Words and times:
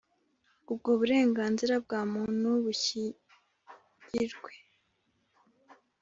ubwo 0.71 0.89
burenganzira 0.99 1.75
bwa 1.83 2.01
muntu 2.13 2.49
bushyigirwe 2.63 4.51